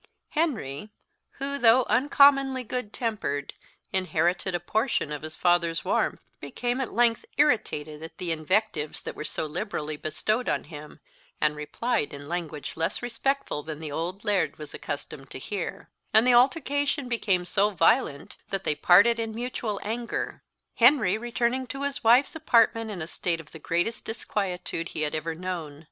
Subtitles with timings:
[0.29, 0.89] Henry,
[1.33, 3.53] who, though uncommonly good tempered,
[3.93, 9.15] inherited a portion of his father's warmth, became at length irritated at the invectives that
[9.15, 10.99] were so liberally bestowed on him,
[11.39, 16.25] and replied in language less respectful than the old Laird was accustomed to hear; and
[16.25, 20.41] the altercation became so violent that they parted in mutual anger;
[20.77, 25.13] Henry returning to his wife's apartment in a state of the greatest disquietude he had
[25.13, 25.79] ever known.